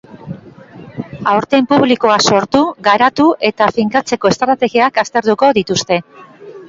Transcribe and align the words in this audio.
Aurten 1.33 1.67
publikoa 1.73 2.15
sortu, 2.31 2.63
garatu 2.89 3.27
eta 3.53 3.69
finkatzeko 3.77 4.33
estrategiak 4.35 4.99
aztertuko 5.05 5.53
dituzte. 5.63 6.01